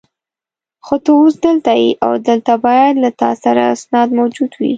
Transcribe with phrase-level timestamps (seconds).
[0.85, 4.69] خو ته اوس دلته یې او دلته باید له تا سره اسناد موجود وي.